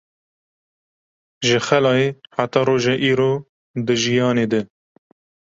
Ji 1.45 1.57
xelayê 1.67 2.07
heta 2.37 2.61
roja 2.67 2.95
îro 3.11 3.31
di 3.85 3.93
jiyanê 4.01 4.45
de 4.51 4.59